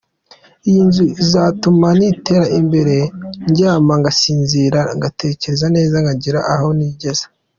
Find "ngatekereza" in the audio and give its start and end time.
4.97-5.65